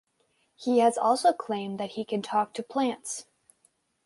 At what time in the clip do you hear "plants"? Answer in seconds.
2.63-3.25